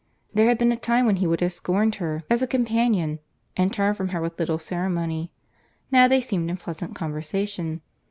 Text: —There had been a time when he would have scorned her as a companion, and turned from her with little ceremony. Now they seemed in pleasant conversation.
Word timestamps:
—There 0.33 0.47
had 0.47 0.57
been 0.57 0.71
a 0.71 0.75
time 0.77 1.05
when 1.05 1.17
he 1.17 1.27
would 1.27 1.41
have 1.41 1.53
scorned 1.53 1.93
her 2.01 2.23
as 2.27 2.41
a 2.41 2.47
companion, 2.47 3.19
and 3.55 3.71
turned 3.71 3.97
from 3.97 4.07
her 4.09 4.19
with 4.19 4.39
little 4.39 4.57
ceremony. 4.57 5.31
Now 5.91 6.07
they 6.07 6.21
seemed 6.21 6.49
in 6.49 6.57
pleasant 6.57 6.95
conversation. 6.95 7.81